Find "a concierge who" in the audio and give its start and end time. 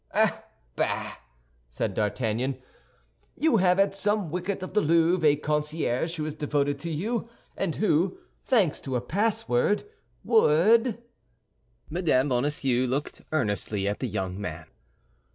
5.29-6.25